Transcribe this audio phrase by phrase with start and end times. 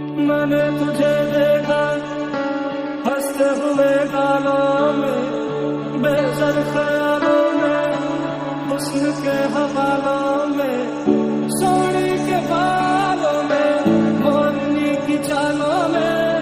[0.00, 1.82] मैंने तुझे देखा,
[3.06, 5.36] हँसते हुए गालों में
[6.02, 7.94] बेसर ख्यालों में,
[8.70, 10.78] हुस्न के हवालों में,
[11.50, 13.70] सोने के बालों में,
[14.20, 16.36] मोरनी की चालों में,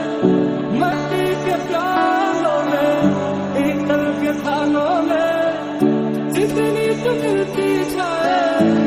[0.81, 3.15] मट्टी के प्यालों में
[3.55, 8.84] पीतल के थानों में, जितनी तू मिलती जाए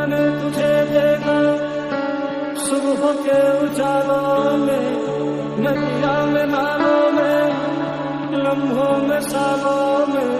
[0.00, 1.38] मैंने तुझे देखा
[2.66, 4.86] सुबह के उजालों में
[5.64, 7.40] नदिया में नालों में
[8.44, 10.30] लम्हों में सालों में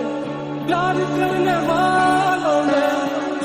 [0.66, 2.90] प्यार करने वालों में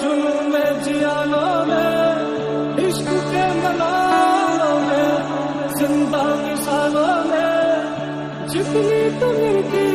[0.01, 5.09] जुनून में जियालों में इश्क के मलालों में
[5.77, 9.85] जिंदा मिसालों में जितनी तुम मिलती